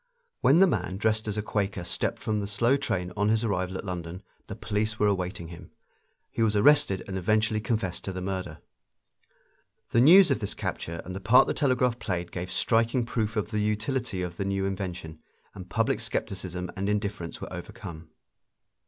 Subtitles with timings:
[0.39, 3.77] When the man dressed as a Quaker stepped from the slow train on his arrival
[3.77, 5.69] at London the police were awaiting him;
[6.31, 8.57] he was arrested and eventually confessed the murder.
[9.91, 13.51] The news of this capture and the part the telegraph played gave striking proof of
[13.51, 15.19] the utility of the new invention,
[15.53, 18.09] and public skepticism and indifference were overcome.